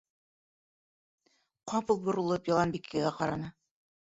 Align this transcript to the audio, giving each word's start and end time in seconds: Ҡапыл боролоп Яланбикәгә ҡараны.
Ҡапыл 1.73 2.01
боролоп 2.09 2.51
Яланбикәгә 2.53 3.15
ҡараны. 3.21 3.53